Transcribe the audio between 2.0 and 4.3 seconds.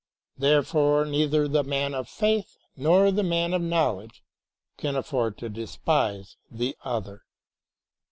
faith nor the man of knowl edge